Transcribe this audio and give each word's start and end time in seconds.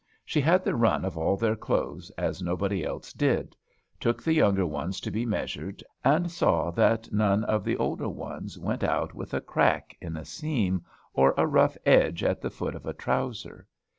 She 0.25 0.41
had 0.41 0.63
the 0.65 0.73
run 0.73 1.05
of 1.05 1.15
all 1.15 1.37
their 1.37 1.55
clothes 1.55 2.09
as 2.17 2.41
nobody 2.41 2.83
else 2.83 3.13
did; 3.13 3.55
took 3.99 4.23
the 4.23 4.33
younger 4.33 4.65
ones 4.65 4.99
to 5.01 5.11
be 5.11 5.27
measured; 5.27 5.83
and 6.03 6.31
saw 6.31 6.71
that 6.71 7.11
none 7.13 7.43
of 7.43 7.63
the 7.63 7.77
older 7.77 8.09
ones 8.09 8.57
went 8.57 8.83
out 8.83 9.13
with 9.13 9.35
a 9.35 9.41
crack 9.41 9.95
in 10.01 10.17
a 10.17 10.25
seam, 10.25 10.83
or 11.13 11.35
a 11.37 11.45
rough 11.45 11.77
edge 11.85 12.23
at 12.23 12.41
the 12.41 12.49
foot 12.49 12.73
of 12.73 12.87
a 12.87 12.93
trowser. 12.95 13.67